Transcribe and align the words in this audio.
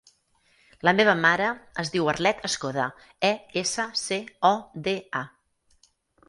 La 0.87 0.93
meva 0.99 1.13
mare 1.25 1.49
es 1.83 1.91
diu 1.95 2.09
Arlet 2.13 2.41
Escoda: 2.49 2.87
e, 3.29 3.31
essa, 3.63 3.87
ce, 4.05 4.19
o, 4.51 4.53
de, 4.89 4.97
a. 5.23 5.95